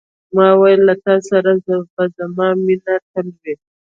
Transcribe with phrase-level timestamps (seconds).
[0.35, 1.75] ما وویل، له تا سره به
[2.17, 3.53] زما مینه تل وي.